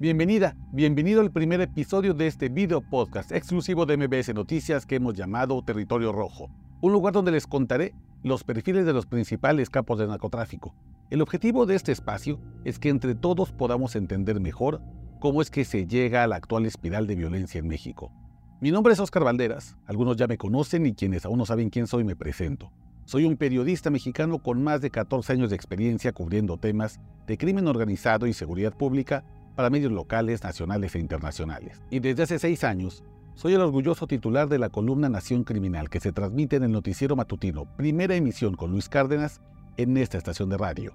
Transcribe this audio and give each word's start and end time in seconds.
Bienvenida, 0.00 0.54
bienvenido 0.70 1.20
al 1.20 1.32
primer 1.32 1.60
episodio 1.60 2.14
de 2.14 2.28
este 2.28 2.48
video 2.48 2.82
podcast 2.82 3.32
exclusivo 3.32 3.84
de 3.84 3.96
MBS 3.96 4.32
Noticias 4.32 4.86
que 4.86 4.94
hemos 4.94 5.14
llamado 5.14 5.60
Territorio 5.64 6.12
Rojo, 6.12 6.50
un 6.80 6.92
lugar 6.92 7.12
donde 7.12 7.32
les 7.32 7.48
contaré 7.48 7.96
los 8.22 8.44
perfiles 8.44 8.86
de 8.86 8.92
los 8.92 9.06
principales 9.06 9.70
capos 9.70 9.98
de 9.98 10.06
narcotráfico. 10.06 10.72
El 11.10 11.20
objetivo 11.20 11.66
de 11.66 11.74
este 11.74 11.90
espacio 11.90 12.38
es 12.64 12.78
que 12.78 12.90
entre 12.90 13.16
todos 13.16 13.50
podamos 13.50 13.96
entender 13.96 14.38
mejor 14.38 14.80
cómo 15.18 15.42
es 15.42 15.50
que 15.50 15.64
se 15.64 15.88
llega 15.88 16.22
a 16.22 16.28
la 16.28 16.36
actual 16.36 16.66
espiral 16.66 17.08
de 17.08 17.16
violencia 17.16 17.58
en 17.58 17.66
México. 17.66 18.12
Mi 18.60 18.70
nombre 18.70 18.92
es 18.92 19.00
Oscar 19.00 19.24
Valderas, 19.24 19.76
algunos 19.84 20.16
ya 20.16 20.28
me 20.28 20.38
conocen 20.38 20.86
y 20.86 20.94
quienes 20.94 21.24
aún 21.24 21.38
no 21.38 21.44
saben 21.44 21.70
quién 21.70 21.88
soy 21.88 22.04
me 22.04 22.14
presento. 22.14 22.70
Soy 23.04 23.24
un 23.24 23.36
periodista 23.36 23.90
mexicano 23.90 24.38
con 24.40 24.62
más 24.62 24.80
de 24.80 24.90
14 24.90 25.32
años 25.32 25.50
de 25.50 25.56
experiencia 25.56 26.12
cubriendo 26.12 26.56
temas 26.56 27.00
de 27.26 27.36
crimen 27.36 27.66
organizado 27.66 28.28
y 28.28 28.32
seguridad 28.32 28.76
pública 28.76 29.24
para 29.58 29.70
medios 29.70 29.90
locales, 29.90 30.44
nacionales 30.44 30.94
e 30.94 31.00
internacionales. 31.00 31.82
Y 31.90 31.98
desde 31.98 32.22
hace 32.22 32.38
seis 32.38 32.62
años, 32.62 33.02
soy 33.34 33.54
el 33.54 33.60
orgulloso 33.60 34.06
titular 34.06 34.48
de 34.48 34.60
la 34.60 34.68
columna 34.68 35.08
Nación 35.08 35.42
Criminal 35.42 35.90
que 35.90 35.98
se 35.98 36.12
transmite 36.12 36.54
en 36.54 36.62
el 36.62 36.70
noticiero 36.70 37.16
matutino, 37.16 37.64
primera 37.76 38.14
emisión 38.14 38.54
con 38.54 38.70
Luis 38.70 38.88
Cárdenas 38.88 39.40
en 39.76 39.96
esta 39.96 40.16
estación 40.16 40.48
de 40.48 40.58
radio. 40.58 40.92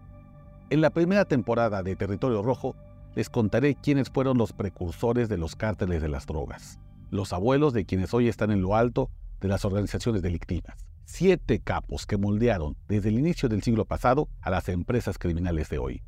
En 0.70 0.80
la 0.80 0.92
primera 0.92 1.26
temporada 1.26 1.84
de 1.84 1.98
Territorio 1.98 2.42
Rojo, 2.42 2.74
les 3.16 3.30
contaré 3.30 3.76
quiénes 3.76 4.10
fueron 4.10 4.38
los 4.38 4.54
precursores 4.54 5.28
de 5.28 5.38
los 5.38 5.58
cárteles 5.58 6.02
de 6.02 6.08
las 6.08 6.26
drogas, 6.26 6.80
los 7.12 7.34
abuelos 7.34 7.74
de 7.74 7.84
quienes 7.84 8.14
hoy 8.14 8.30
están 8.30 8.50
en 8.50 8.62
lo 8.62 8.78
alto 8.78 9.10
de 9.42 9.50
las 9.50 9.66
organizaciones 9.66 10.22
delictivas, 10.22 10.78
siete 11.04 11.60
capos 11.60 12.06
que 12.06 12.16
moldearon 12.16 12.78
desde 12.88 13.10
el 13.10 13.20
inicio 13.20 13.50
del 13.50 13.62
siglo 13.62 13.84
pasado 13.84 14.30
a 14.40 14.50
las 14.50 14.70
empresas 14.70 15.18
criminales 15.18 15.68
de 15.68 15.80
hoy. 15.80 16.02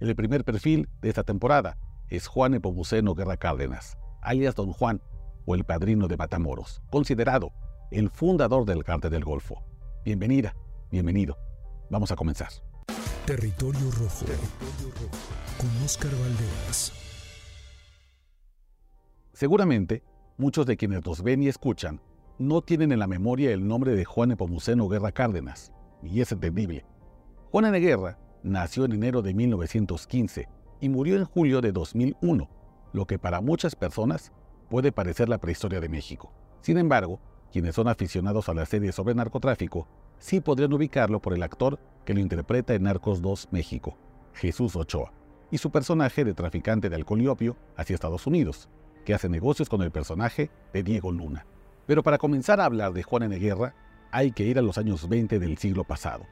En 0.00 0.08
el 0.08 0.16
primer 0.16 0.42
perfil 0.42 0.88
de 1.00 1.08
esta 1.08 1.22
temporada 1.22 1.78
es 2.12 2.26
Juan 2.26 2.52
Epomuceno 2.52 3.14
Guerra 3.14 3.38
Cárdenas, 3.38 3.96
alias 4.20 4.54
Don 4.54 4.70
Juan 4.70 5.00
o 5.46 5.54
el 5.54 5.64
padrino 5.64 6.08
de 6.08 6.18
Matamoros, 6.18 6.82
considerado 6.90 7.52
el 7.90 8.10
fundador 8.10 8.66
del 8.66 8.84
Cártel 8.84 9.12
del 9.12 9.24
Golfo. 9.24 9.62
Bienvenida, 10.04 10.54
bienvenido. 10.90 11.38
Vamos 11.88 12.12
a 12.12 12.16
comenzar. 12.16 12.50
Territorio 13.24 13.90
Rojo, 13.92 14.26
con 15.56 15.70
Oscar 15.82 16.10
Valderas. 16.10 16.92
Seguramente, 19.32 20.02
muchos 20.36 20.66
de 20.66 20.76
quienes 20.76 21.06
nos 21.06 21.22
ven 21.22 21.42
y 21.42 21.48
escuchan 21.48 22.02
no 22.38 22.60
tienen 22.60 22.92
en 22.92 22.98
la 22.98 23.06
memoria 23.06 23.52
el 23.52 23.66
nombre 23.66 23.94
de 23.94 24.04
Juan 24.04 24.32
Epomuceno 24.32 24.86
Guerra 24.86 25.12
Cárdenas, 25.12 25.72
y 26.02 26.20
es 26.20 26.30
entendible. 26.30 26.84
Juan 27.50 27.64
N. 27.64 27.80
Guerra 27.80 28.18
nació 28.42 28.84
en 28.84 28.92
enero 28.92 29.22
de 29.22 29.32
1915 29.32 30.48
y 30.82 30.88
murió 30.88 31.16
en 31.16 31.24
julio 31.24 31.60
de 31.60 31.70
2001, 31.70 32.48
lo 32.92 33.06
que 33.06 33.16
para 33.16 33.40
muchas 33.40 33.76
personas 33.76 34.32
puede 34.68 34.90
parecer 34.90 35.28
la 35.28 35.38
prehistoria 35.38 35.80
de 35.80 35.88
México. 35.88 36.32
Sin 36.60 36.76
embargo, 36.76 37.20
quienes 37.52 37.76
son 37.76 37.86
aficionados 37.86 38.48
a 38.48 38.54
la 38.54 38.66
serie 38.66 38.90
sobre 38.90 39.14
narcotráfico 39.14 39.86
sí 40.18 40.40
podrían 40.40 40.72
ubicarlo 40.72 41.22
por 41.22 41.34
el 41.34 41.42
actor 41.44 41.78
que 42.04 42.14
lo 42.14 42.20
interpreta 42.20 42.74
en 42.74 42.82
Narcos 42.82 43.22
2 43.22 43.50
México, 43.52 43.96
Jesús 44.34 44.74
Ochoa, 44.74 45.12
y 45.52 45.58
su 45.58 45.70
personaje 45.70 46.24
de 46.24 46.34
traficante 46.34 46.90
de 46.90 46.96
alcohol 46.96 47.22
y 47.22 47.28
opio 47.28 47.56
hacia 47.76 47.94
Estados 47.94 48.26
Unidos, 48.26 48.68
que 49.04 49.14
hace 49.14 49.28
negocios 49.28 49.68
con 49.68 49.82
el 49.82 49.92
personaje 49.92 50.50
de 50.72 50.82
Diego 50.82 51.12
Luna. 51.12 51.46
Pero 51.86 52.02
para 52.02 52.18
comenzar 52.18 52.60
a 52.60 52.64
hablar 52.64 52.92
de 52.92 53.04
Juan 53.04 53.22
N. 53.22 53.38
Guerra, 53.38 53.76
hay 54.10 54.32
que 54.32 54.42
ir 54.42 54.58
a 54.58 54.62
los 54.62 54.78
años 54.78 55.08
20 55.08 55.38
del 55.38 55.58
siglo 55.58 55.84
pasado, 55.84 56.26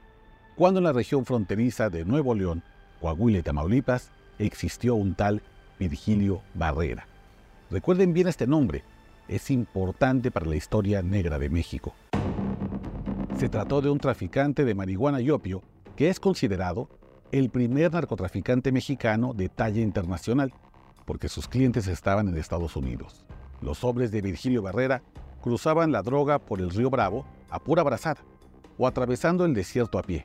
cuando 0.57 0.81
en 0.81 0.85
la 0.85 0.92
región 0.92 1.25
fronteriza 1.25 1.89
de 1.89 2.05
Nuevo 2.05 2.35
León, 2.35 2.64
Coahuila 3.01 3.39
y 3.39 3.42
Tamaulipas 3.42 4.11
existió 4.41 4.94
un 4.94 5.14
tal 5.14 5.42
Virgilio 5.78 6.42
Barrera. 6.55 7.06
Recuerden 7.70 8.12
bien 8.12 8.27
este 8.27 8.46
nombre, 8.46 8.83
es 9.28 9.51
importante 9.51 10.30
para 10.30 10.46
la 10.46 10.56
historia 10.56 11.02
negra 11.02 11.39
de 11.39 11.48
México. 11.48 11.95
Se 13.39 13.48
trató 13.48 13.80
de 13.80 13.90
un 13.90 13.98
traficante 13.98 14.64
de 14.64 14.74
marihuana 14.74 15.20
y 15.20 15.30
opio 15.30 15.62
que 15.95 16.08
es 16.08 16.18
considerado 16.18 16.89
el 17.33 17.50
primer 17.50 17.92
narcotraficante 17.92 18.73
mexicano 18.73 19.34
de 19.34 19.48
talla 19.48 19.80
internacional, 19.80 20.52
porque 21.05 21.29
sus 21.29 21.46
clientes 21.46 21.86
estaban 21.86 22.29
en 22.29 22.36
Estados 22.36 22.77
Unidos. 22.77 23.24
Los 23.61 23.79
sobres 23.79 24.11
de 24.11 24.20
Virgilio 24.20 24.62
Barrera 24.62 25.02
cruzaban 25.40 25.92
la 25.92 26.02
droga 26.02 26.39
por 26.39 26.61
el 26.61 26.70
río 26.70 26.90
Bravo 26.90 27.24
a 27.50 27.61
pura 27.61 27.83
brazada 27.83 28.23
o 28.79 28.86
atravesando 28.86 29.45
el 29.45 29.55
desierto 29.55 29.98
a 29.98 30.02
pie. 30.02 30.24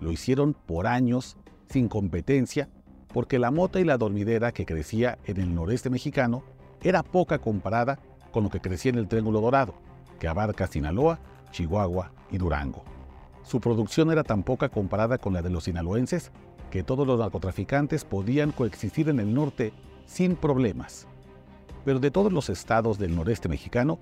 Lo 0.00 0.12
hicieron 0.12 0.54
por 0.54 0.86
años 0.86 1.36
sin 1.68 1.88
competencia 1.88 2.68
porque 3.12 3.38
la 3.38 3.50
mota 3.50 3.80
y 3.80 3.84
la 3.84 3.98
dormidera 3.98 4.52
que 4.52 4.66
crecía 4.66 5.18
en 5.24 5.38
el 5.38 5.54
noreste 5.54 5.90
mexicano 5.90 6.42
era 6.82 7.02
poca 7.02 7.38
comparada 7.38 7.98
con 8.30 8.44
lo 8.44 8.50
que 8.50 8.60
crecía 8.60 8.90
en 8.90 8.98
el 8.98 9.08
Triángulo 9.08 9.40
Dorado, 9.40 9.74
que 10.18 10.28
abarca 10.28 10.66
Sinaloa, 10.66 11.18
Chihuahua 11.50 12.12
y 12.30 12.38
Durango. 12.38 12.84
Su 13.42 13.60
producción 13.60 14.10
era 14.12 14.22
tan 14.22 14.42
poca 14.42 14.68
comparada 14.68 15.18
con 15.18 15.32
la 15.32 15.42
de 15.42 15.50
los 15.50 15.64
sinaloenses 15.64 16.30
que 16.70 16.84
todos 16.84 17.06
los 17.06 17.18
narcotraficantes 17.18 18.04
podían 18.04 18.52
coexistir 18.52 19.08
en 19.08 19.18
el 19.18 19.34
norte 19.34 19.72
sin 20.06 20.36
problemas. 20.36 21.06
Pero 21.84 21.98
de 21.98 22.10
todos 22.10 22.32
los 22.32 22.48
estados 22.48 22.98
del 22.98 23.16
noreste 23.16 23.48
mexicano, 23.48 23.98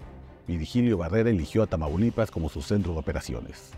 Virgilio 0.46 0.98
Barrera 0.98 1.30
eligió 1.30 1.62
a 1.62 1.66
Tamaulipas 1.66 2.30
como 2.30 2.48
su 2.48 2.60
centro 2.60 2.92
de 2.92 2.98
operaciones. 2.98 3.70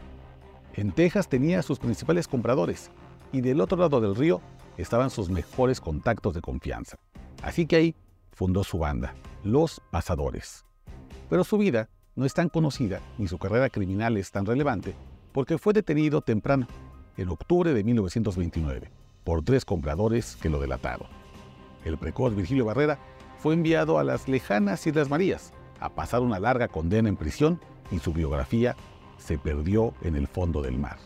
En 0.74 0.92
Texas 0.92 1.28
tenía 1.28 1.62
sus 1.62 1.78
principales 1.78 2.26
compradores 2.26 2.91
y 3.32 3.41
del 3.41 3.60
otro 3.60 3.78
lado 3.78 4.00
del 4.00 4.16
río 4.16 4.41
estaban 4.80 5.10
sus 5.10 5.30
mejores 5.30 5.80
contactos 5.80 6.34
de 6.34 6.41
confianza. 6.41 6.98
Así 7.42 7.66
que 7.66 7.76
ahí 7.76 7.96
fundó 8.32 8.64
su 8.64 8.78
banda, 8.78 9.14
Los 9.44 9.80
Pasadores. 9.91 10.64
Pero 11.28 11.44
su 11.44 11.58
vida 11.58 11.88
no 12.16 12.24
es 12.24 12.34
tan 12.34 12.48
conocida 12.48 13.00
ni 13.18 13.28
su 13.28 13.38
carrera 13.38 13.70
criminal 13.70 14.16
es 14.16 14.30
tan 14.30 14.46
relevante 14.46 14.94
porque 15.32 15.58
fue 15.58 15.72
detenido 15.72 16.20
temprano, 16.22 16.66
en 17.16 17.28
octubre 17.28 17.72
de 17.72 17.84
1929, 17.84 18.91
por 19.24 19.42
tres 19.42 19.64
compradores 19.64 20.36
que 20.36 20.48
lo 20.48 20.60
delataron. 20.60 21.08
El 21.84 21.98
precoz 21.98 22.34
Virgilio 22.34 22.64
Barrera 22.64 22.98
fue 23.38 23.54
enviado 23.54 23.98
a 23.98 24.04
las 24.04 24.28
lejanas 24.28 24.86
Islas 24.86 25.08
Marías 25.08 25.52
a 25.80 25.88
pasar 25.88 26.20
una 26.20 26.41
larga 26.41 26.68
condena 26.68 27.08
en 27.08 27.16
prisión 27.16 27.60
y 27.91 27.98
su 27.98 28.12
biografía 28.12 28.76
se 29.18 29.38
perdió 29.38 29.94
en 30.02 30.16
el 30.16 30.26
fondo 30.26 30.62
del 30.62 30.78
mar. 30.78 30.98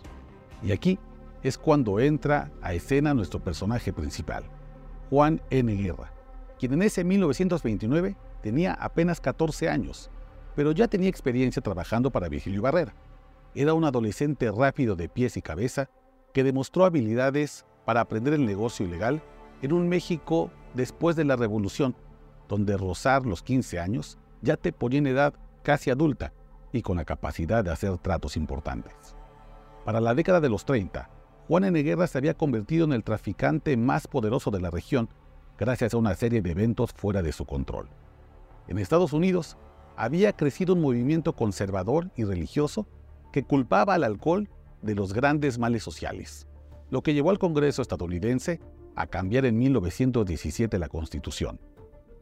Y 0.63 0.73
aquí 0.73 0.99
es 1.45 1.59
cuando 1.59 2.01
entra 2.01 2.51
a 2.63 2.73
escena 2.73 3.13
nuestro 3.13 3.39
personaje 3.39 3.93
principal, 3.93 4.45
Juan 5.11 5.43
N. 5.51 5.73
Guerra, 5.77 6.11
quien 6.59 6.73
en 6.73 6.83
ese 6.83 7.05
1929 7.05 8.17
tenía 8.43 8.73
apenas 8.73 9.21
14 9.21 9.69
años, 9.69 10.11
pero 10.57 10.73
ya 10.73 10.89
tenía 10.89 11.11
experiencia 11.11 11.61
trabajando 11.61 12.11
para 12.11 12.31
Virgilio 12.31 12.63
Barrera. 12.63 12.95
Era 13.55 13.75
un 13.75 13.85
adolescente 13.85 14.51
rápido 14.51 14.97
de 14.97 15.11
pies 15.11 15.37
y 15.37 15.43
cabeza 15.43 15.91
que 16.33 16.45
demostró 16.45 16.87
habilidades 16.87 17.67
para 17.85 18.01
aprender 18.01 18.33
el 18.33 18.47
negocio 18.47 18.87
ilegal 18.87 19.23
en 19.61 19.75
un 19.75 19.87
México 19.87 20.51
después 20.73 21.15
de 21.15 21.25
la 21.25 21.37
Revolución, 21.37 21.95
donde 22.49 22.79
rozar 22.79 23.27
los 23.27 23.43
15 23.43 23.79
años 23.79 24.19
ya 24.41 24.57
te 24.57 24.73
ponía 24.73 24.99
en 24.99 25.09
edad 25.09 25.35
casi 25.63 25.91
adulta 25.91 26.33
y 26.73 26.81
con 26.81 26.97
la 26.97 27.05
capacidad 27.05 27.63
de 27.63 27.71
hacer 27.71 27.99
tratos 27.99 28.39
importantes. 28.39 29.15
Para 29.85 30.01
la 30.01 30.15
década 30.15 30.41
de 30.41 30.49
los 30.49 30.65
30, 30.65 31.11
Juan 31.47 31.65
N. 31.65 31.83
Guerra 31.83 32.07
se 32.07 32.17
había 32.17 32.35
convertido 32.35 32.87
en 32.87 32.93
el 32.93 33.05
traficante 33.05 33.77
más 33.77 34.07
poderoso 34.07 34.51
de 34.51 34.61
la 34.61 34.71
región 34.71 35.11
gracias 35.59 35.93
a 35.93 35.99
una 35.99 36.15
serie 36.15 36.41
de 36.41 36.53
eventos 36.53 36.93
fuera 36.95 37.23
de 37.23 37.33
su 37.33 37.45
control. 37.45 37.89
En 38.67 38.79
Estados 38.79 39.13
Unidos 39.13 39.59
había 39.95 40.33
crecido 40.33 40.73
un 40.73 40.81
movimiento 40.81 41.35
conservador 41.35 42.11
y 42.17 42.25
religioso 42.25 42.87
que 43.31 43.45
culpaba 43.45 43.95
al 43.95 44.05
alcohol 44.05 44.49
de 44.81 44.95
los 44.95 45.13
grandes 45.13 45.59
males 45.59 45.83
sociales, 45.83 46.47
lo 46.91 47.03
que 47.03 47.13
llevó 47.13 47.29
al 47.29 47.39
Congreso 47.39 47.83
estadounidense 47.83 48.61
a 48.97 49.07
cambiar 49.07 49.45
en 49.45 49.59
1917 49.59 50.79
la 50.79 50.89
Constitución, 50.89 51.61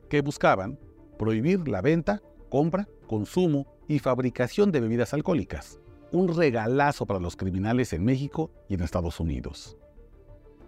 que 0.09 0.21
buscaban 0.21 0.81
prohibir 1.17 1.69
la 1.69 1.81
venta, 1.81 2.21
compra, 2.49 2.89
consumo 3.07 3.67
y 3.87 4.01
fabricación 4.01 4.73
de 4.73 4.81
bebidas 4.81 5.15
alcohólicas, 5.15 5.79
un 6.13 6.29
regalazo 6.29 7.07
para 7.07 7.19
los 7.19 7.37
criminales 7.37 7.93
en 7.93 8.05
México 8.05 8.51
y 8.69 8.75
en 8.75 8.83
Estados 8.83 9.19
Unidos. 9.19 9.77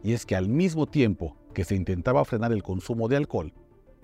Y 0.03 0.13
es 0.13 0.27
que 0.27 0.37
al 0.37 0.49
mismo 0.49 0.87
tiempo 0.87 1.37
que 1.53 1.65
se 1.65 1.77
intentaba 1.77 2.25
frenar 2.25 2.53
el 2.53 2.63
consumo 2.63 3.09
de 3.09 3.17
alcohol, 3.17 3.53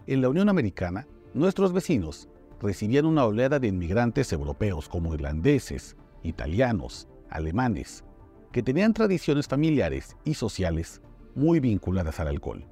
en 0.07 0.21
la 0.21 0.29
Unión 0.29 0.49
Americana, 0.49 1.07
nuestros 1.35 1.73
vecinos 1.73 2.29
recibían 2.61 3.07
una 3.07 3.25
oleada 3.25 3.59
de 3.59 3.69
inmigrantes 3.69 4.33
europeos 4.33 4.89
como 4.89 5.15
irlandeses, 5.15 5.97
italianos, 6.23 7.09
alemanes, 7.31 8.05
que 8.53 8.63
tenían 8.63 8.93
tradiciones 8.93 9.47
familiares 9.47 10.17
y 10.25 10.35
sociales 10.35 11.01
muy 11.35 11.61
vinculadas 11.61 12.21
al 12.21 12.29
alcohol. 12.29 12.67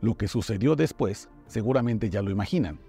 Lo 0.00 0.16
que 0.16 0.28
sucedió 0.28 0.74
después, 0.76 1.30
seguramente 1.46 2.10
ya 2.10 2.22
lo 2.22 2.30
imaginan. 2.30 2.80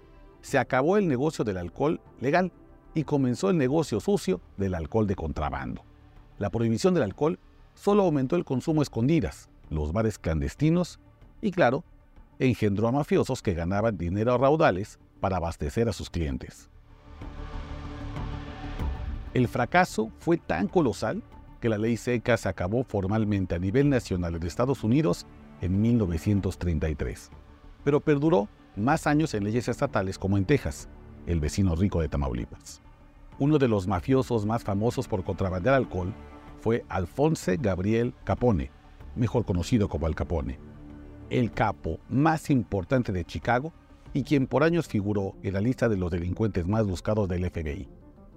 Se 0.42 0.58
acabó 0.58 0.96
el 0.96 1.08
negocio 1.08 1.44
del 1.44 1.56
alcohol 1.56 2.00
legal 2.20 2.52
y 2.94 3.04
comenzó 3.04 3.50
el 3.50 3.58
negocio 3.58 4.00
sucio 4.00 4.40
del 4.56 4.74
alcohol 4.74 5.06
de 5.06 5.16
contrabando. 5.16 5.82
La 6.38 6.50
prohibición 6.50 6.94
del 6.94 7.02
alcohol 7.02 7.38
solo 7.74 8.02
aumentó 8.02 8.36
el 8.36 8.44
consumo 8.44 8.80
a 8.80 8.84
escondidas, 8.84 9.48
los 9.70 9.92
bares 9.92 10.18
clandestinos 10.18 11.00
y, 11.40 11.50
claro, 11.50 11.84
engendró 12.38 12.88
a 12.88 12.92
mafiosos 12.92 13.42
que 13.42 13.54
ganaban 13.54 13.96
dinero 13.96 14.32
a 14.32 14.38
raudales 14.38 14.98
para 15.20 15.36
abastecer 15.36 15.88
a 15.88 15.92
sus 15.92 16.10
clientes. 16.10 16.68
El 19.32 19.48
fracaso 19.48 20.10
fue 20.18 20.36
tan 20.36 20.68
colosal 20.68 21.22
que 21.60 21.68
la 21.68 21.78
ley 21.78 21.96
seca 21.96 22.36
se 22.36 22.48
acabó 22.48 22.84
formalmente 22.84 23.54
a 23.54 23.58
nivel 23.58 23.88
nacional 23.88 24.36
en 24.36 24.42
Estados 24.44 24.84
Unidos 24.84 25.26
en 25.60 25.80
1933, 25.80 27.30
pero 27.82 28.00
perduró 28.00 28.48
más 28.76 29.06
años 29.06 29.34
en 29.34 29.44
leyes 29.44 29.68
estatales 29.68 30.18
como 30.18 30.36
en 30.36 30.44
Texas, 30.44 30.88
el 31.26 31.40
vecino 31.40 31.74
rico 31.74 32.00
de 32.00 32.08
Tamaulipas. 32.08 32.83
Uno 33.38 33.58
de 33.58 33.66
los 33.66 33.88
mafiosos 33.88 34.46
más 34.46 34.62
famosos 34.62 35.08
por 35.08 35.24
contrabandear 35.24 35.74
alcohol 35.74 36.14
fue 36.60 36.84
Alfonso 36.88 37.52
Gabriel 37.58 38.14
Capone, 38.22 38.70
mejor 39.16 39.44
conocido 39.44 39.88
como 39.88 40.06
Al 40.06 40.14
Capone, 40.14 40.58
el 41.30 41.50
capo 41.50 41.98
más 42.08 42.48
importante 42.50 43.10
de 43.12 43.24
Chicago 43.24 43.72
y 44.12 44.22
quien 44.22 44.46
por 44.46 44.62
años 44.62 44.86
figuró 44.86 45.34
en 45.42 45.54
la 45.54 45.60
lista 45.60 45.88
de 45.88 45.96
los 45.96 46.12
delincuentes 46.12 46.66
más 46.68 46.86
buscados 46.86 47.28
del 47.28 47.50
FBI. 47.50 47.88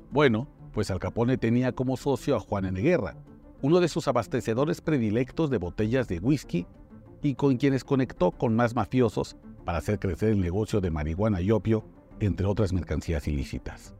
Bueno, 0.09 0.47
pues 0.73 0.89
Al 0.89 0.99
Capone 0.99 1.37
tenía 1.37 1.73
como 1.73 1.95
socio 1.95 2.35
a 2.35 2.39
Juan 2.39 2.65
N. 2.65 2.81
Guerra, 2.81 3.15
uno 3.61 3.79
de 3.79 3.89
sus 3.89 4.07
abastecedores 4.07 4.81
predilectos 4.81 5.51
de 5.51 5.59
botellas 5.59 6.07
de 6.07 6.17
whisky 6.19 6.65
y 7.21 7.35
con 7.35 7.57
quienes 7.57 7.83
conectó 7.83 8.31
con 8.31 8.55
más 8.55 8.75
mafiosos 8.75 9.37
para 9.63 9.77
hacer 9.77 9.99
crecer 9.99 10.29
el 10.29 10.41
negocio 10.41 10.81
de 10.81 10.89
marihuana 10.89 11.41
y 11.41 11.51
opio, 11.51 11.85
entre 12.19 12.47
otras 12.47 12.73
mercancías 12.73 13.27
ilícitas. 13.27 13.96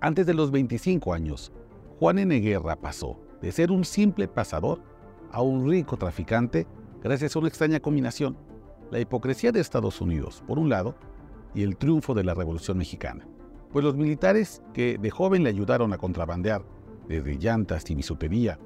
Antes 0.00 0.26
de 0.26 0.34
los 0.34 0.52
25 0.52 1.12
años, 1.12 1.50
Juan 1.98 2.20
N. 2.20 2.38
Guerra 2.38 2.76
pasó 2.76 3.18
de 3.42 3.50
ser 3.50 3.72
un 3.72 3.84
simple 3.84 4.28
pasador 4.28 4.80
a 5.32 5.42
un 5.42 5.68
rico 5.68 5.96
traficante 5.96 6.68
gracias 7.02 7.34
a 7.34 7.40
una 7.40 7.48
extraña 7.48 7.80
combinación, 7.80 8.36
la 8.92 9.00
hipocresía 9.00 9.50
de 9.50 9.58
Estados 9.58 10.00
Unidos, 10.00 10.44
por 10.46 10.60
un 10.60 10.68
lado, 10.68 10.94
y 11.52 11.64
el 11.64 11.76
triunfo 11.76 12.14
de 12.14 12.22
la 12.22 12.34
Revolución 12.34 12.78
Mexicana. 12.78 13.26
Pues 13.72 13.84
los 13.84 13.96
militares 13.96 14.62
que 14.72 14.98
de 14.98 15.10
joven 15.10 15.42
le 15.42 15.50
ayudaron 15.50 15.92
a 15.92 15.98
contrabandear, 15.98 16.64
desde 17.08 17.36
llantas 17.36 17.90
y 17.90 17.96
bisutería 17.96 18.60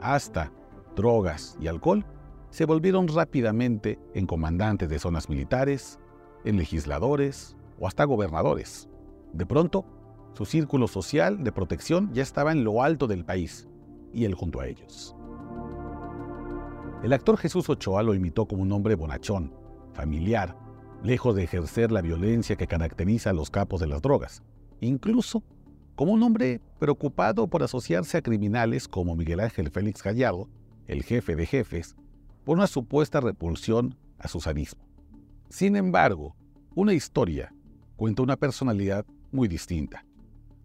hasta 0.00 0.52
drogas 0.94 1.56
y 1.60 1.66
alcohol, 1.66 2.04
se 2.50 2.66
volvieron 2.66 3.08
rápidamente 3.08 3.98
en 4.12 4.26
comandantes 4.26 4.90
de 4.90 4.98
zonas 4.98 5.30
militares, 5.30 5.98
en 6.44 6.58
legisladores 6.58 7.56
o 7.80 7.88
hasta 7.88 8.04
gobernadores. 8.04 8.90
De 9.32 9.46
pronto, 9.46 9.86
su 10.34 10.44
círculo 10.44 10.88
social 10.88 11.42
de 11.44 11.52
protección 11.52 12.12
ya 12.12 12.22
estaba 12.22 12.52
en 12.52 12.64
lo 12.64 12.82
alto 12.82 13.06
del 13.06 13.24
país, 13.24 13.68
y 14.12 14.24
él 14.24 14.34
junto 14.34 14.60
a 14.60 14.66
ellos. 14.66 15.16
El 17.02 17.12
actor 17.12 17.36
Jesús 17.36 17.68
Ochoa 17.68 18.02
lo 18.02 18.14
imitó 18.14 18.46
como 18.46 18.62
un 18.62 18.72
hombre 18.72 18.94
bonachón, 18.96 19.54
familiar, 19.92 20.56
lejos 21.02 21.36
de 21.36 21.44
ejercer 21.44 21.92
la 21.92 22.00
violencia 22.00 22.56
que 22.56 22.66
caracteriza 22.66 23.30
a 23.30 23.34
los 23.34 23.50
capos 23.50 23.80
de 23.80 23.86
las 23.86 24.02
drogas, 24.02 24.42
incluso 24.80 25.42
como 25.94 26.12
un 26.12 26.22
hombre 26.22 26.60
preocupado 26.78 27.46
por 27.46 27.62
asociarse 27.62 28.18
a 28.18 28.22
criminales 28.22 28.88
como 28.88 29.14
Miguel 29.14 29.40
Ángel 29.40 29.70
Félix 29.70 30.02
Gallardo, 30.02 30.48
el 30.88 31.02
jefe 31.04 31.36
de 31.36 31.46
jefes, 31.46 31.94
por 32.42 32.56
una 32.56 32.66
supuesta 32.66 33.20
repulsión 33.20 33.96
a 34.18 34.28
su 34.28 34.40
sadismo. 34.40 34.82
Sin 35.48 35.76
embargo, 35.76 36.34
una 36.74 36.92
historia 36.92 37.54
cuenta 37.96 38.22
una 38.22 38.36
personalidad 38.36 39.06
muy 39.30 39.46
distinta. 39.46 40.04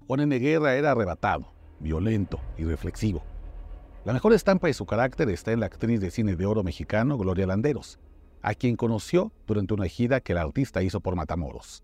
Juan 0.09 0.21
N. 0.21 0.39
Guerra 0.39 0.73
era 0.73 0.89
arrebatado, 0.89 1.53
violento 1.79 2.39
y 2.57 2.63
reflexivo. 2.63 3.21
La 4.05 4.11
mejor 4.11 4.33
estampa 4.33 4.65
de 4.65 4.73
su 4.73 4.87
carácter 4.87 5.29
está 5.29 5.51
en 5.51 5.59
la 5.59 5.67
actriz 5.67 6.01
de 6.01 6.09
cine 6.09 6.35
de 6.35 6.47
oro 6.47 6.63
mexicano 6.63 7.15
Gloria 7.15 7.45
Landeros, 7.45 7.99
a 8.41 8.55
quien 8.55 8.75
conoció 8.75 9.31
durante 9.45 9.75
una 9.75 9.85
gira 9.85 10.19
que 10.19 10.31
el 10.31 10.39
artista 10.39 10.81
hizo 10.81 10.99
por 10.99 11.15
Matamoros. 11.15 11.83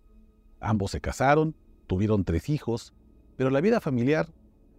Ambos 0.60 0.89
se 0.89 1.01
casaron, 1.01 1.56
tuvieron 1.86 2.24
tres 2.24 2.50
hijos, 2.50 2.95
pero 3.36 3.51
la 3.51 3.62
vida 3.62 3.80
familiar, 3.80 4.33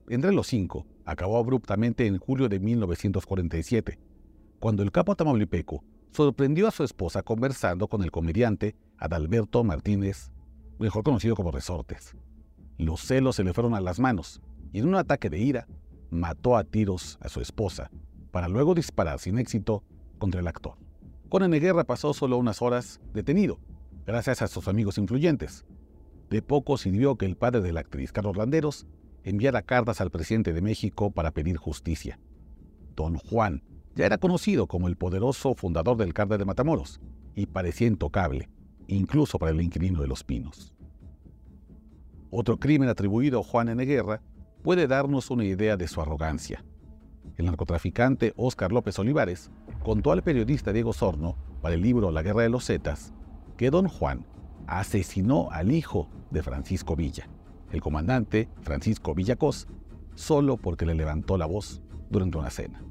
entre 0.09 0.33
los 0.33 0.49
cinco, 0.49 0.85
acabó 1.05 1.39
abruptamente 1.39 2.09
en 2.09 2.19
julio 2.19 2.49
de 2.49 2.59
1947, 2.59 4.01
cuando 4.59 4.83
el 4.83 4.91
capo 4.91 5.15
tamaulipeco 5.15 5.85
sorprendió 6.11 6.67
a 6.67 6.73
su 6.73 6.83
esposa 6.83 7.23
conversando 7.23 7.87
con 7.87 8.03
el 8.03 8.11
comediante 8.11 8.75
Adalberto 8.99 9.63
Martínez, 9.63 10.33
mejor 10.81 11.05
conocido 11.05 11.37
como 11.37 11.53
Resortes. 11.53 12.17
Los 12.79 13.01
celos 13.01 13.37
se 13.37 13.45
le 13.45 13.53
fueron 13.53 13.75
a 13.75 13.81
las 13.81 13.99
manos 13.99 14.41
y 14.73 14.81
en 14.81 14.89
un 14.89 14.95
ataque 14.97 15.31
de 15.31 15.39
ira 15.39 15.67
mató 16.11 16.57
a 16.57 16.65
tiros 16.65 17.19
a 17.21 17.29
su 17.29 17.41
esposa 17.41 17.91
para 18.31 18.49
luego 18.49 18.75
disparar 18.75 19.19
sin 19.19 19.39
éxito 19.39 19.83
contra 20.19 20.41
el 20.41 20.49
actor. 20.49 20.75
Con 21.29 21.51
Guerra 21.51 21.85
pasó 21.85 22.13
solo 22.15 22.37
unas 22.37 22.63
horas 22.63 23.01
detenido, 23.13 23.59
gracias 24.07 24.43
a 24.43 24.47
sus 24.47 24.69
amigos 24.69 24.99
influyentes. 24.99 25.65
De 26.31 26.43
poco 26.43 26.77
sirvió 26.77 27.17
que 27.17 27.27
el 27.27 27.37
padre 27.37 27.61
de 27.61 27.73
la 27.73 27.81
actriz, 27.81 28.13
Carlos 28.13 28.37
Landeros, 28.37 28.87
enviara 29.25 29.63
cartas 29.63 30.01
al 30.01 30.11
presidente 30.11 30.53
de 30.53 30.63
México 30.63 31.11
para 31.11 31.33
pedir 31.33 31.57
justicia. 31.57 32.19
Don 32.95 33.17
Juan 33.17 33.63
ya 33.95 34.07
era 34.07 34.19
conocido 34.19 34.67
como 34.67 34.89
el 34.89 34.97
poderoso 34.97 35.55
fundador 35.55 35.97
del 35.97 36.15
cártel 36.15 36.39
de 36.39 36.45
Matamoros 36.45 37.01
y 37.35 37.47
parecía 37.47 37.89
intocable, 37.89 38.49
incluso 38.87 39.39
para 39.39 39.53
el 39.53 39.61
inquilino 39.61 40.01
de 40.01 40.09
los 40.09 40.23
Pinos. 40.23 40.76
Otro 42.39 42.59
crimen 42.59 42.91
atribuido 42.91 43.41
a 43.41 43.43
Juan 43.43 43.71
N. 43.71 43.83
Guerra 43.87 44.21
puede 44.63 44.87
darnos 44.87 45.31
una 45.31 45.45
idea 45.45 45.79
de 45.79 45.89
su 45.89 46.03
arrogancia. 46.03 46.63
El 47.39 47.47
narcotraficante 47.47 48.35
Óscar 48.37 48.73
López 48.73 48.99
Olivares 48.99 49.51
contó 49.83 50.13
al 50.13 50.23
periodista 50.23 50.75
Diego 50.75 50.93
Sorno 50.93 51.35
para 51.63 51.77
el 51.77 51.81
libro 51.81 52.11
La 52.11 52.23
Guerra 52.23 52.43
de 52.43 52.51
los 52.51 52.67
Zetas 52.67 53.15
que 53.57 53.71
don 53.71 53.89
Juan 53.89 54.27
asesinó 54.67 55.49
al 55.51 55.73
hijo 55.73 56.11
de 56.31 56.43
Francisco 56.43 56.95
Villa, 56.95 57.27
el 57.73 57.81
comandante 57.81 58.51
Francisco 58.61 59.15
Villacós, 59.15 59.67
solo 60.15 60.59
porque 60.59 60.85
le 60.85 60.93
levantó 60.93 61.39
la 61.39 61.47
voz 61.47 61.81
durante 62.11 62.37
una 62.37 62.51
cena. 62.51 62.83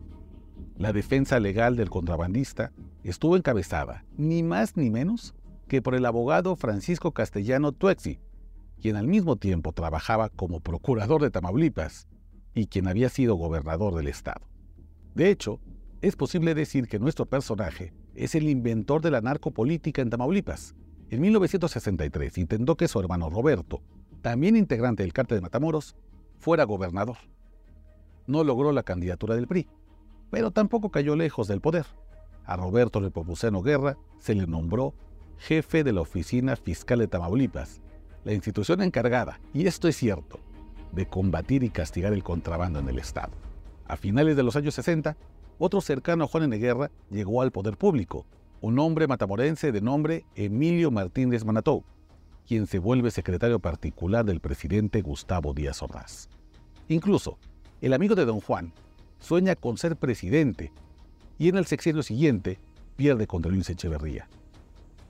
La 0.75 0.91
defensa 0.91 1.39
legal 1.39 1.75
del 1.75 1.91
contrabandista 1.91 2.71
estuvo 3.03 3.37
encabezada 3.37 4.05
ni 4.17 4.41
más 4.41 4.75
ni 4.75 4.89
menos 4.89 5.35
que 5.67 5.83
por 5.83 5.93
el 5.93 6.07
abogado 6.07 6.55
Francisco 6.55 7.11
Castellano 7.11 7.73
Tuexi, 7.73 8.17
quien 8.81 8.95
al 8.95 9.07
mismo 9.07 9.35
tiempo 9.35 9.71
trabajaba 9.71 10.29
como 10.29 10.59
procurador 10.59 11.21
de 11.21 11.31
Tamaulipas 11.31 12.07
y 12.53 12.67
quien 12.67 12.87
había 12.87 13.09
sido 13.09 13.35
gobernador 13.35 13.95
del 13.95 14.07
estado. 14.07 14.41
De 15.13 15.29
hecho, 15.29 15.59
es 16.01 16.15
posible 16.15 16.53
decir 16.55 16.87
que 16.87 16.99
nuestro 16.99 17.25
personaje 17.25 17.93
es 18.15 18.35
el 18.35 18.49
inventor 18.49 19.01
de 19.01 19.11
la 19.11 19.21
narcopolítica 19.21 20.01
en 20.01 20.09
Tamaulipas. 20.09 20.75
En 21.09 21.21
1963 21.21 22.37
intentó 22.37 22.75
que 22.75 22.87
su 22.87 22.99
hermano 22.99 23.29
Roberto, 23.29 23.81
también 24.21 24.55
integrante 24.55 25.03
del 25.03 25.13
cártel 25.13 25.37
de 25.37 25.41
Matamoros, 25.41 25.95
fuera 26.39 26.63
gobernador. 26.63 27.17
No 28.27 28.43
logró 28.43 28.71
la 28.71 28.83
candidatura 28.83 29.35
del 29.35 29.47
PRI, 29.47 29.67
pero 30.31 30.51
tampoco 30.51 30.89
cayó 30.89 31.15
lejos 31.15 31.47
del 31.47 31.61
poder. 31.61 31.85
A 32.45 32.55
Roberto 32.55 33.01
Nepomuceno 33.01 33.61
Guerra 33.61 33.97
se 34.19 34.35
le 34.35 34.47
nombró 34.47 34.93
jefe 35.37 35.83
de 35.83 35.93
la 35.93 36.01
Oficina 36.01 36.55
Fiscal 36.55 36.99
de 36.99 37.07
Tamaulipas 37.07 37.81
la 38.25 38.33
institución 38.33 38.81
encargada, 38.81 39.39
y 39.53 39.67
esto 39.67 39.87
es 39.87 39.95
cierto, 39.95 40.39
de 40.91 41.05
combatir 41.05 41.63
y 41.63 41.69
castigar 41.69 42.11
el 42.11 42.23
contrabando 42.23 42.79
en 42.79 42.89
el 42.89 42.99
Estado. 42.99 43.31
A 43.87 43.95
finales 43.95 44.35
de 44.35 44.43
los 44.43 44.55
años 44.55 44.73
60, 44.73 45.15
otro 45.59 45.79
cercano 45.79 46.23
a 46.25 46.27
Juan 46.27 46.45
N. 46.45 46.57
Guerra 46.57 46.91
llegó 47.09 47.41
al 47.41 47.51
poder 47.51 47.77
público, 47.77 48.25
un 48.61 48.79
hombre 48.79 49.07
matamorense 49.07 49.71
de 49.71 49.79
nombre 49.79 50.25
Emilio 50.35 50.89
Martínez 50.89 51.45
Manatou, 51.45 51.83
quien 52.47 52.65
se 52.65 52.79
vuelve 52.79 53.11
secretario 53.11 53.59
particular 53.59 54.25
del 54.25 54.39
presidente 54.39 55.01
Gustavo 55.01 55.53
Díaz 55.53 55.83
Ordaz. 55.83 56.27
Incluso, 56.87 57.37
el 57.79 57.93
amigo 57.93 58.15
de 58.15 58.25
don 58.25 58.41
Juan 58.41 58.73
sueña 59.19 59.55
con 59.55 59.77
ser 59.77 59.97
presidente 59.97 60.71
y 61.37 61.49
en 61.49 61.57
el 61.57 61.65
sexenio 61.65 62.01
siguiente 62.01 62.59
pierde 62.95 63.27
contra 63.27 63.51
Luis 63.51 63.69
Echeverría. 63.69 64.27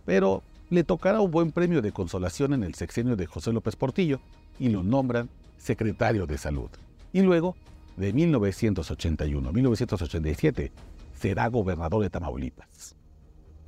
Pero 0.05 0.43
le 0.69 0.83
tocará 0.83 1.21
un 1.21 1.31
buen 1.31 1.51
premio 1.51 1.81
de 1.81 1.91
consolación 1.91 2.53
en 2.53 2.63
el 2.63 2.75
sexenio 2.75 3.15
de 3.15 3.27
José 3.27 3.53
López 3.53 3.75
Portillo 3.75 4.19
y 4.59 4.69
lo 4.69 4.83
nombran 4.83 5.29
secretario 5.57 6.25
de 6.25 6.37
Salud. 6.37 6.69
Y 7.13 7.21
luego, 7.21 7.55
de 7.97 8.13
1981 8.13 9.49
a 9.49 9.51
1987, 9.51 10.71
será 11.13 11.47
gobernador 11.47 12.01
de 12.03 12.09
Tamaulipas. 12.09 12.95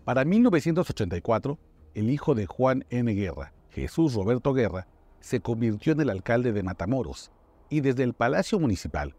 Para 0.04 0.25
1984, 0.25 1.58
el 1.94 2.10
hijo 2.10 2.36
de 2.36 2.46
Juan 2.46 2.86
N. 2.89 3.13
Guerra, 3.13 3.54
Jesús 3.72 4.13
Roberto 4.13 4.54
Guerra, 4.54 4.88
se 5.20 5.42
convirtió 5.42 5.94
en 5.94 6.01
el 6.01 6.10
alcalde 6.10 6.54
de 6.54 6.63
Matamoros 6.63 7.32
y 7.70 7.82
desde 7.82 8.04
el 8.04 8.13
Palacio 8.13 8.60
Municipal 8.60 9.16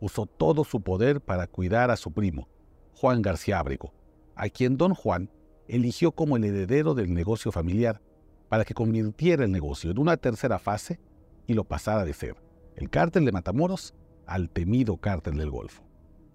usó 0.00 0.26
todo 0.26 0.64
su 0.64 0.80
poder 0.80 1.20
para 1.20 1.46
cuidar 1.46 1.90
a 1.90 1.96
su 1.96 2.12
primo, 2.12 2.48
Juan 2.94 3.22
García 3.22 3.58
Ábrego, 3.58 3.92
a 4.34 4.48
quien 4.48 4.76
don 4.76 4.94
Juan 4.94 5.30
eligió 5.70 6.12
como 6.12 6.36
el 6.36 6.44
heredero 6.44 6.94
del 6.94 7.14
negocio 7.14 7.52
familiar 7.52 8.00
para 8.48 8.64
que 8.64 8.74
convirtiera 8.74 9.44
el 9.44 9.52
negocio 9.52 9.90
en 9.90 9.98
una 9.98 10.16
tercera 10.16 10.58
fase 10.58 10.98
y 11.46 11.54
lo 11.54 11.64
pasara 11.64 12.04
de 12.04 12.12
ser 12.12 12.36
el 12.76 12.90
cártel 12.90 13.24
de 13.24 13.32
Matamoros 13.32 13.94
al 14.26 14.48
temido 14.48 14.96
cártel 14.96 15.36
del 15.36 15.50
Golfo. 15.50 15.82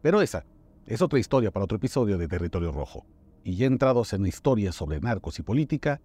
Pero 0.01 0.21
esa 0.21 0.45
es 0.85 1.01
otra 1.01 1.19
historia 1.19 1.51
para 1.51 1.65
otro 1.65 1.77
episodio 1.77 2.17
de 2.17 2.27
Territorio 2.27 2.71
Rojo. 2.71 3.05
y 3.43 3.57
ya 3.57 3.67
entrados 3.67 4.11
en 4.13 4.25
historias 4.25 4.73
sobre 4.73 4.99
narcos 4.99 5.37
y 5.37 5.43
política, 5.43 6.01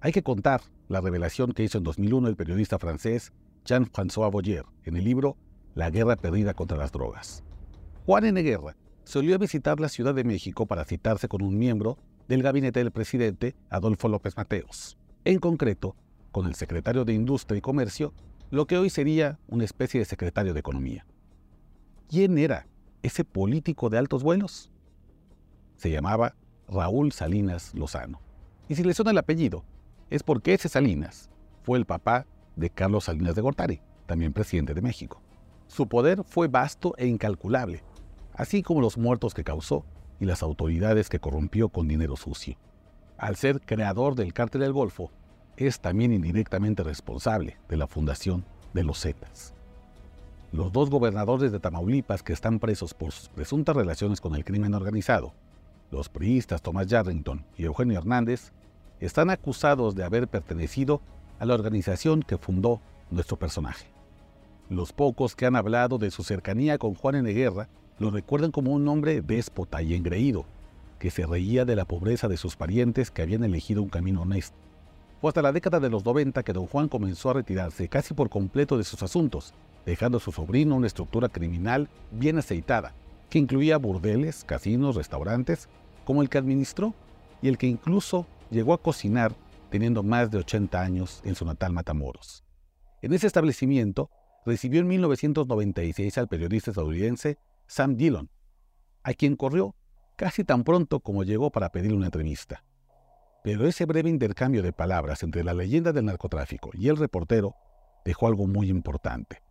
hay 0.00 0.12
que 0.12 0.22
contar 0.22 0.60
la 0.86 1.00
revelación 1.00 1.52
que 1.52 1.64
hizo 1.64 1.78
en 1.78 1.84
2001 1.84 2.28
el 2.28 2.36
periodista 2.36 2.78
francés 2.78 3.32
Jean-François 3.64 4.30
Boyer 4.30 4.64
en 4.84 4.96
el 4.96 5.02
libro 5.02 5.36
La 5.74 5.90
guerra 5.90 6.14
perdida 6.14 6.54
contra 6.54 6.78
las 6.78 6.92
drogas. 6.92 7.42
Juan 8.06 8.26
N. 8.26 8.40
Guerra 8.42 8.76
solía 9.02 9.38
visitar 9.38 9.80
la 9.80 9.88
Ciudad 9.88 10.14
de 10.14 10.22
México 10.22 10.66
para 10.66 10.84
citarse 10.84 11.26
con 11.26 11.42
un 11.42 11.58
miembro 11.58 11.98
del 12.28 12.42
gabinete 12.42 12.80
del 12.80 12.92
presidente 12.92 13.56
Adolfo 13.70 14.08
López 14.08 14.36
Mateos, 14.36 14.98
en 15.24 15.38
concreto 15.38 15.96
con 16.30 16.46
el 16.46 16.54
secretario 16.54 17.04
de 17.04 17.14
Industria 17.14 17.58
y 17.58 17.62
Comercio, 17.62 18.12
lo 18.50 18.66
que 18.66 18.76
hoy 18.76 18.90
sería 18.90 19.38
una 19.48 19.64
especie 19.64 19.98
de 19.98 20.04
secretario 20.04 20.52
de 20.52 20.60
Economía. 20.60 21.06
¿Quién 22.08 22.38
era 22.38 22.66
ese 23.02 23.24
político 23.24 23.88
de 23.88 23.98
altos 23.98 24.22
vuelos? 24.22 24.70
Se 25.76 25.90
llamaba 25.90 26.34
Raúl 26.68 27.12
Salinas 27.12 27.74
Lozano. 27.74 28.20
Y 28.68 28.74
si 28.74 28.84
le 28.84 28.94
suena 28.94 29.10
el 29.10 29.18
apellido, 29.18 29.64
es 30.10 30.22
porque 30.22 30.52
ese 30.52 30.68
Salinas 30.68 31.30
fue 31.62 31.78
el 31.78 31.86
papá 31.86 32.26
de 32.56 32.70
Carlos 32.70 33.04
Salinas 33.04 33.34
de 33.34 33.42
Gortari, 33.42 33.80
también 34.06 34.32
presidente 34.32 34.74
de 34.74 34.82
México. 34.82 35.22
Su 35.66 35.86
poder 35.86 36.24
fue 36.24 36.48
vasto 36.48 36.94
e 36.98 37.06
incalculable, 37.06 37.82
así 38.34 38.62
como 38.62 38.80
los 38.80 38.98
muertos 38.98 39.32
que 39.34 39.44
causó 39.44 39.84
y 40.20 40.24
las 40.24 40.42
autoridades 40.42 41.08
que 41.08 41.20
corrompió 41.20 41.68
con 41.68 41.88
dinero 41.88 42.16
sucio. 42.16 42.56
Al 43.16 43.36
ser 43.36 43.60
creador 43.60 44.14
del 44.14 44.32
cártel 44.32 44.60
del 44.60 44.72
Golfo, 44.72 45.10
es 45.56 45.80
también 45.80 46.12
indirectamente 46.12 46.84
responsable 46.84 47.58
de 47.68 47.76
la 47.76 47.88
fundación 47.88 48.44
de 48.74 48.84
los 48.84 49.00
Zetas. 49.00 49.54
Los 50.52 50.72
dos 50.72 50.88
gobernadores 50.88 51.52
de 51.52 51.60
Tamaulipas 51.60 52.22
que 52.22 52.32
están 52.32 52.58
presos 52.58 52.94
por 52.94 53.12
sus 53.12 53.28
presuntas 53.28 53.76
relaciones 53.76 54.20
con 54.20 54.34
el 54.34 54.44
crimen 54.44 54.74
organizado, 54.74 55.34
los 55.90 56.08
priistas 56.08 56.62
Tomás 56.62 56.86
Yarrington 56.86 57.44
y 57.56 57.64
Eugenio 57.64 57.98
Hernández, 57.98 58.52
están 59.00 59.30
acusados 59.30 59.94
de 59.94 60.04
haber 60.04 60.28
pertenecido 60.28 61.00
a 61.38 61.44
la 61.44 61.54
organización 61.54 62.22
que 62.22 62.38
fundó 62.38 62.80
nuestro 63.10 63.36
personaje. 63.36 63.86
Los 64.68 64.92
pocos 64.92 65.34
que 65.34 65.46
han 65.46 65.56
hablado 65.56 65.98
de 65.98 66.10
su 66.10 66.22
cercanía 66.24 66.78
con 66.78 66.94
Juan 66.94 67.16
N. 67.16 67.32
Guerra 67.32 67.68
lo 67.98 68.10
recuerdan 68.10 68.50
como 68.50 68.72
un 68.72 68.86
hombre 68.88 69.22
déspota 69.22 69.82
y 69.82 69.94
engreído, 69.94 70.44
que 70.98 71.10
se 71.10 71.26
reía 71.26 71.64
de 71.64 71.76
la 71.76 71.84
pobreza 71.84 72.28
de 72.28 72.36
sus 72.36 72.56
parientes 72.56 73.10
que 73.10 73.22
habían 73.22 73.44
elegido 73.44 73.82
un 73.82 73.88
camino 73.88 74.22
honesto. 74.22 74.56
Fue 75.20 75.28
hasta 75.28 75.42
la 75.42 75.52
década 75.52 75.80
de 75.80 75.90
los 75.90 76.04
90 76.04 76.42
que 76.42 76.52
don 76.52 76.66
Juan 76.66 76.88
comenzó 76.88 77.30
a 77.30 77.34
retirarse 77.34 77.88
casi 77.88 78.14
por 78.14 78.30
completo 78.30 78.78
de 78.78 78.84
sus 78.84 79.02
asuntos, 79.02 79.52
dejando 79.84 80.18
a 80.18 80.20
su 80.20 80.30
sobrino 80.30 80.76
una 80.76 80.86
estructura 80.86 81.28
criminal 81.28 81.88
bien 82.12 82.38
aceitada, 82.38 82.94
que 83.30 83.38
incluía 83.38 83.78
burdeles, 83.78 84.44
casinos, 84.44 84.96
restaurantes, 84.96 85.68
como 86.04 86.22
el 86.22 86.28
que 86.28 86.38
administró 86.38 86.94
y 87.42 87.48
el 87.48 87.58
que 87.58 87.66
incluso 87.66 88.26
llegó 88.50 88.72
a 88.72 88.82
cocinar 88.82 89.34
teniendo 89.70 90.02
más 90.02 90.30
de 90.30 90.38
80 90.38 90.80
años 90.80 91.20
en 91.24 91.34
su 91.34 91.44
natal 91.44 91.72
Matamoros. 91.72 92.44
En 93.02 93.12
ese 93.12 93.26
establecimiento 93.26 94.10
recibió 94.46 94.80
en 94.80 94.88
1996 94.88 96.16
al 96.18 96.28
periodista 96.28 96.70
estadounidense 96.70 97.38
Sam 97.68 97.96
Dillon, 97.96 98.30
a 99.02 99.12
quien 99.12 99.36
corrió 99.36 99.76
casi 100.16 100.42
tan 100.42 100.64
pronto 100.64 101.00
como 101.00 101.22
llegó 101.22 101.52
para 101.52 101.70
pedirle 101.70 101.96
una 101.96 102.06
entrevista. 102.06 102.64
Pero 103.44 103.66
ese 103.68 103.84
breve 103.84 104.10
intercambio 104.10 104.62
de 104.62 104.72
palabras 104.72 105.22
entre 105.22 105.44
la 105.44 105.54
leyenda 105.54 105.92
del 105.92 106.06
narcotráfico 106.06 106.70
y 106.72 106.88
el 106.88 106.96
reportero 106.96 107.54
dejó 108.04 108.26
algo 108.26 108.46
muy 108.46 108.68
importante. 108.68 109.42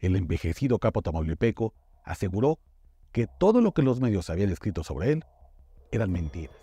El 0.00 0.16
envejecido 0.16 0.78
capo 0.78 1.02
tamaulipeco 1.02 1.74
aseguró 2.02 2.58
que 3.12 3.26
todo 3.26 3.60
lo 3.60 3.72
que 3.72 3.82
los 3.82 4.00
medios 4.00 4.30
habían 4.30 4.50
escrito 4.50 4.82
sobre 4.82 5.12
él 5.12 5.24
eran 5.92 6.10
mentiras. 6.10 6.56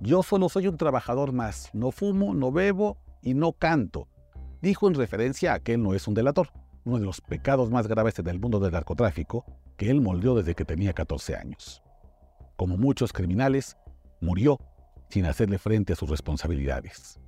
Yo 0.00 0.22
solo 0.22 0.48
soy 0.48 0.68
un 0.68 0.76
trabajador 0.76 1.32
más, 1.32 1.70
no 1.72 1.90
fumo, 1.90 2.34
no 2.34 2.52
bebo 2.52 2.98
y 3.22 3.34
no 3.34 3.52
canto, 3.52 4.08
dijo 4.60 4.88
en 4.88 4.94
referencia 4.94 5.54
a 5.54 5.60
que 5.60 5.74
él 5.74 5.82
no 5.82 5.94
es 5.94 6.06
un 6.06 6.14
delator, 6.14 6.50
uno 6.84 6.98
de 6.98 7.04
los 7.04 7.20
pecados 7.20 7.70
más 7.70 7.86
graves 7.86 8.18
en 8.18 8.28
el 8.28 8.40
mundo 8.40 8.58
del 8.58 8.72
narcotráfico 8.72 9.44
que 9.76 9.90
él 9.90 10.00
moldeó 10.00 10.34
desde 10.34 10.54
que 10.54 10.64
tenía 10.64 10.92
14 10.92 11.36
años. 11.36 11.82
Como 12.56 12.76
muchos 12.76 13.12
criminales, 13.12 13.76
murió 14.20 14.58
sin 15.08 15.26
hacerle 15.26 15.58
frente 15.58 15.92
a 15.92 15.96
sus 15.96 16.08
responsabilidades. 16.08 17.20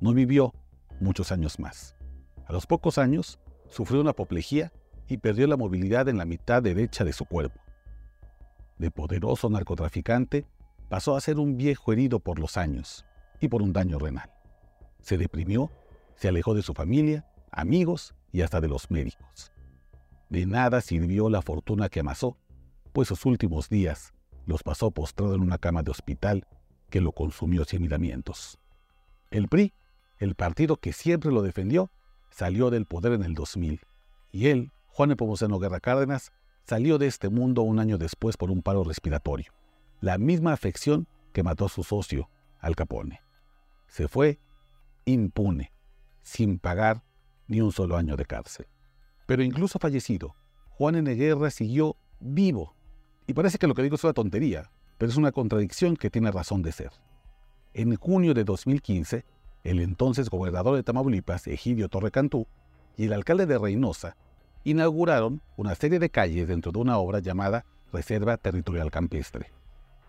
No 0.00 0.12
vivió 0.12 0.52
muchos 1.00 1.32
años 1.32 1.58
más. 1.58 1.96
A 2.46 2.52
los 2.52 2.66
pocos 2.66 2.98
años, 2.98 3.38
sufrió 3.68 4.00
una 4.00 4.10
apoplejía 4.10 4.72
y 5.08 5.18
perdió 5.18 5.46
la 5.46 5.56
movilidad 5.56 6.08
en 6.08 6.18
la 6.18 6.24
mitad 6.24 6.62
derecha 6.62 7.04
de 7.04 7.12
su 7.12 7.24
cuerpo. 7.24 7.60
De 8.78 8.90
poderoso 8.90 9.48
narcotraficante, 9.50 10.46
pasó 10.88 11.16
a 11.16 11.20
ser 11.20 11.38
un 11.38 11.56
viejo 11.56 11.92
herido 11.92 12.20
por 12.20 12.38
los 12.38 12.56
años 12.56 13.04
y 13.40 13.48
por 13.48 13.62
un 13.62 13.72
daño 13.72 13.98
renal. 13.98 14.30
Se 15.00 15.16
deprimió, 15.16 15.70
se 16.16 16.28
alejó 16.28 16.54
de 16.54 16.62
su 16.62 16.74
familia, 16.74 17.26
amigos 17.50 18.14
y 18.34 18.42
hasta 18.42 18.60
de 18.60 18.66
los 18.66 18.90
médicos. 18.90 19.52
De 20.28 20.44
nada 20.44 20.80
sirvió 20.80 21.30
la 21.30 21.40
fortuna 21.40 21.88
que 21.88 22.00
amasó, 22.00 22.36
pues 22.92 23.06
sus 23.06 23.24
últimos 23.26 23.68
días 23.68 24.12
los 24.44 24.64
pasó 24.64 24.90
postrado 24.90 25.36
en 25.36 25.40
una 25.40 25.56
cama 25.56 25.84
de 25.84 25.92
hospital 25.92 26.44
que 26.90 27.00
lo 27.00 27.12
consumió 27.12 27.64
sin 27.64 27.80
miramientos. 27.82 28.58
El 29.30 29.48
PRI, 29.48 29.72
el 30.18 30.34
partido 30.34 30.76
que 30.78 30.92
siempre 30.92 31.30
lo 31.30 31.42
defendió, 31.42 31.92
salió 32.28 32.70
del 32.70 32.86
poder 32.86 33.12
en 33.12 33.22
el 33.22 33.34
2000, 33.34 33.80
y 34.32 34.48
él, 34.48 34.72
Juan 34.88 35.12
Epomuceno 35.12 35.60
Guerra 35.60 35.78
Cárdenas, 35.78 36.32
salió 36.64 36.98
de 36.98 37.06
este 37.06 37.28
mundo 37.28 37.62
un 37.62 37.78
año 37.78 37.98
después 37.98 38.36
por 38.36 38.50
un 38.50 38.62
paro 38.62 38.82
respiratorio, 38.82 39.52
la 40.00 40.18
misma 40.18 40.52
afección 40.52 41.06
que 41.32 41.44
mató 41.44 41.66
a 41.66 41.68
su 41.68 41.84
socio, 41.84 42.28
Al 42.58 42.74
Capone. 42.74 43.20
Se 43.86 44.08
fue 44.08 44.40
impune, 45.04 45.72
sin 46.22 46.58
pagar 46.58 47.04
ni 47.48 47.60
un 47.60 47.72
solo 47.72 47.96
año 47.96 48.16
de 48.16 48.24
cárcel. 48.24 48.66
Pero 49.26 49.42
incluso 49.42 49.78
fallecido, 49.78 50.34
Juan 50.70 50.96
N. 50.96 51.50
Siguió 51.50 51.96
vivo. 52.20 52.74
Y 53.26 53.32
parece 53.32 53.58
que 53.58 53.66
lo 53.66 53.74
que 53.74 53.82
digo 53.82 53.96
es 53.96 54.04
una 54.04 54.12
tontería, 54.12 54.70
pero 54.98 55.10
es 55.10 55.16
una 55.16 55.32
contradicción 55.32 55.96
que 55.96 56.10
tiene 56.10 56.30
razón 56.30 56.62
de 56.62 56.72
ser. 56.72 56.90
En 57.72 57.94
junio 57.96 58.34
de 58.34 58.44
2015, 58.44 59.24
el 59.64 59.80
entonces 59.80 60.28
gobernador 60.28 60.76
de 60.76 60.82
Tamaulipas, 60.82 61.46
Egidio 61.46 61.88
Torrecantú, 61.88 62.46
y 62.96 63.06
el 63.06 63.12
alcalde 63.12 63.46
de 63.46 63.58
Reynosa 63.58 64.16
inauguraron 64.62 65.42
una 65.56 65.74
serie 65.74 65.98
de 65.98 66.10
calles 66.10 66.48
dentro 66.48 66.72
de 66.72 66.78
una 66.78 66.98
obra 66.98 67.18
llamada 67.18 67.64
Reserva 67.92 68.36
Territorial 68.36 68.90
Campestre. 68.90 69.52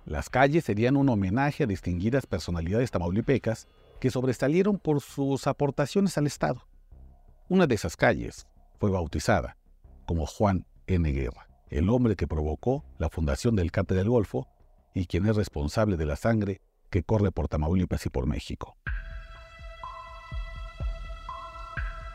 Las 0.06 0.30
calles 0.30 0.65
serían 0.65 0.98
un 0.98 1.10
homenaje 1.10 1.63
a 1.63 1.68
distinguidas 1.68 2.27
personalidades 2.27 2.92
tamaulipecas 2.92 3.68
que 4.00 4.12
sobresalieron 4.12 4.77
por 4.77 5.01
sus 5.01 5.48
aportaciones 5.48 6.18
al 6.18 6.27
Estado. 6.27 6.62
Una 7.47 7.67
de 7.67 7.75
esas 7.75 7.95
calles 7.95 8.47
fue 8.79 8.89
bautizada 8.89 9.55
como 10.07 10.25
Juan 10.25 10.65
N. 10.87 11.11
Guerra, 11.11 11.47
el 11.69 11.91
hombre 11.91 12.15
que 12.15 12.25
provocó 12.25 12.83
la 12.97 13.07
fundación 13.11 13.55
del 13.55 13.71
Cártel 13.71 13.97
del 13.97 14.09
Golfo 14.09 14.47
y 14.95 15.05
quien 15.05 15.27
es 15.27 15.35
responsable 15.35 15.95
de 15.95 16.07
la 16.07 16.15
sangre 16.15 16.59
que 16.89 17.03
corre 17.03 17.31
por 17.31 17.47
Tamaulipas 17.47 18.03
y 18.07 18.09
por 18.09 18.25
México. 18.25 18.75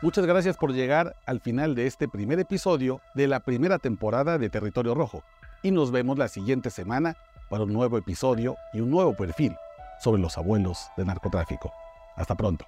Muchas 0.03 0.27
gracias 0.27 0.57
por 0.57 0.73
llegar 0.73 1.15
al 1.27 1.41
final 1.41 1.77
de 1.77 1.87
este 1.87 2.09
primer 2.09 2.41
episodio 2.41 3.01
de 3.15 3.29
la 3.29 3.39
primera 3.39 3.79
temporada 3.79 4.37
de 4.37 4.51
Territorio 4.51 4.97
Rojo 4.97 5.23
y 5.63 5.71
nos 5.71 5.93
vemos 5.93 6.19
la 6.19 6.27
siguiente 6.27 6.71
semana 6.71 7.17
para 7.49 7.63
un 7.63 7.73
nuevo 7.73 7.99
episodio 7.99 8.57
y 8.73 8.81
un 8.81 8.91
nuevo 8.91 9.15
perfil 9.15 9.55
sobre 10.01 10.21
los 10.21 10.37
abuelos 10.39 10.89
de 10.97 11.05
narcotráfico. 11.05 11.73
Hasta 12.17 12.35
pronto. 12.35 12.65